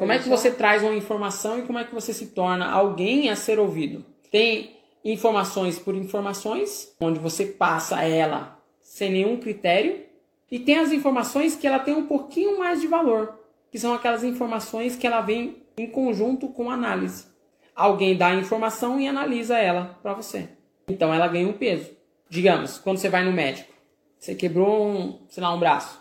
[0.00, 3.28] Como é que você traz uma informação e como é que você se torna alguém
[3.28, 4.02] a ser ouvido?
[4.30, 10.02] Tem informações por informações, onde você passa ela sem nenhum critério,
[10.50, 13.40] e tem as informações que ela tem um pouquinho mais de valor,
[13.70, 17.26] que são aquelas informações que ela vem em conjunto com análise.
[17.76, 20.48] Alguém dá a informação e analisa ela para você.
[20.88, 21.90] Então ela ganha um peso.
[22.26, 23.74] Digamos, quando você vai no médico,
[24.18, 25.99] você quebrou um, sei lá, um braço.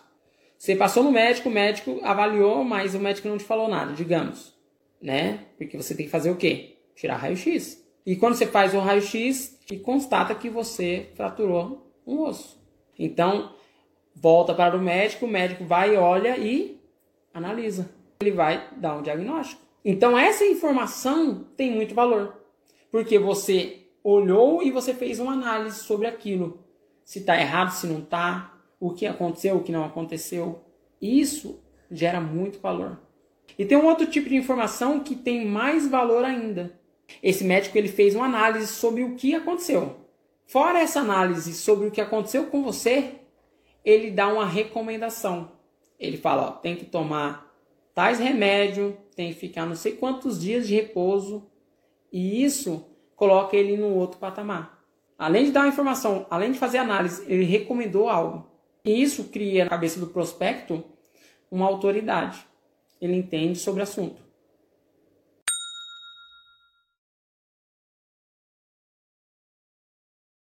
[0.59, 4.53] Você passou no médico, o médico avaliou, mas o médico não te falou nada, digamos,
[5.01, 5.45] né?
[5.57, 6.75] Porque você tem que fazer o quê?
[6.93, 7.81] Tirar raio-x.
[8.05, 12.61] E quando você faz o raio-x, e constata que você fraturou um osso.
[12.97, 13.53] Então,
[14.13, 16.77] volta para o médico, o médico vai, olha e
[17.33, 17.89] analisa.
[18.19, 19.61] Ele vai dar um diagnóstico.
[19.85, 22.35] Então, essa informação tem muito valor.
[22.91, 26.65] Porque você olhou e você fez uma análise sobre aquilo.
[27.05, 30.63] Se está errado, se não está, o que aconteceu, o que não aconteceu.
[31.01, 31.59] Isso
[31.91, 32.99] gera muito valor.
[33.57, 36.79] E tem um outro tipo de informação que tem mais valor ainda.
[37.21, 39.97] Esse médico ele fez uma análise sobre o que aconteceu.
[40.45, 43.15] Fora essa análise sobre o que aconteceu com você,
[43.83, 45.51] ele dá uma recomendação.
[45.99, 47.53] Ele fala, ó, tem que tomar
[47.93, 51.49] tais remédios, tem que ficar não sei quantos dias de repouso,
[52.11, 54.79] e isso coloca ele no outro patamar.
[55.17, 58.48] Além de dar uma informação, além de fazer análise, ele recomendou algo.
[58.83, 60.83] E isso cria na cabeça do prospecto
[61.51, 62.45] uma autoridade.
[63.01, 64.28] Ele entende sobre o assunto.